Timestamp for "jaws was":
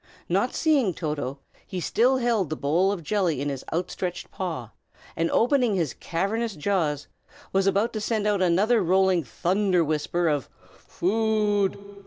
6.55-7.67